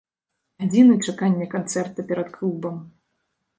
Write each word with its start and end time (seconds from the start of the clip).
Гадзіны 0.63 0.95
чакання 1.13 1.47
канцэрта 1.53 1.99
перад 2.11 2.35
клубам. 2.41 2.83